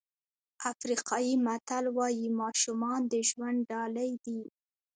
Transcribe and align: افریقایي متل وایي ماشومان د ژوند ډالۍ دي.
افریقایي 0.71 1.33
متل 1.45 1.85
وایي 1.97 2.27
ماشومان 2.41 3.01
د 3.11 3.13
ژوند 3.29 3.59
ډالۍ 3.69 4.11
دي. 4.25 4.39